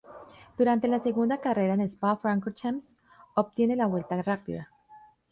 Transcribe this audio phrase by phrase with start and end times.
[0.57, 2.97] Durante la segunda carrera en Spa-Francorchamps
[3.35, 4.67] obtiene la vuelta rápida.